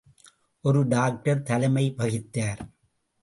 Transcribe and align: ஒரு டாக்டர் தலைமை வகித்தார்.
ஒரு 0.63 0.87
டாக்டர் 0.87 1.43
தலைமை 1.43 1.93
வகித்தார். 1.97 2.61